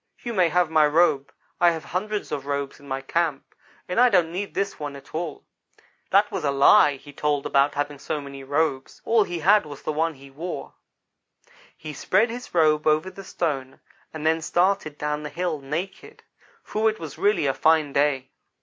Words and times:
You 0.23 0.33
may 0.33 0.49
have 0.49 0.71
my 0.71 0.87
robe. 0.87 1.31
I 1.59 1.69
have 1.69 1.83
hundreds 1.85 2.31
of 2.31 2.47
robes 2.47 2.79
in 2.79 2.87
my 2.87 3.01
camp, 3.01 3.53
and 3.87 3.99
I 3.99 4.09
don't 4.09 4.31
need 4.31 4.55
this 4.55 4.79
one 4.79 4.95
at 4.95 5.13
all.' 5.13 5.43
That 6.09 6.31
was 6.31 6.43
a 6.43 6.49
lie 6.49 6.95
he 6.95 7.13
told 7.13 7.45
about 7.45 7.75
having 7.75 7.99
so 7.99 8.19
many 8.19 8.43
robes. 8.43 9.03
All 9.05 9.23
he 9.25 9.37
had 9.37 9.63
was 9.63 9.83
the 9.83 9.93
one 9.93 10.15
he 10.15 10.31
wore. 10.31 10.73
"He 11.77 11.93
spread 11.93 12.31
his 12.31 12.51
robe 12.55 12.87
over 12.87 13.11
the 13.11 13.23
stone, 13.23 13.79
and 14.11 14.25
then 14.25 14.41
started 14.41 14.97
down 14.97 15.21
the 15.21 15.29
hill, 15.29 15.59
naked, 15.61 16.23
for 16.63 16.89
it 16.89 16.99
was 16.99 17.19
really 17.19 17.45
a 17.45 17.53
fine 17.53 17.93
day. 17.93 18.31